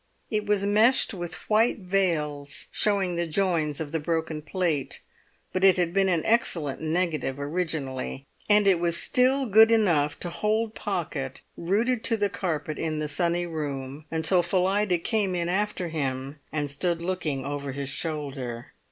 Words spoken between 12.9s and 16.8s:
the sunny room, until Phillida came in after him, and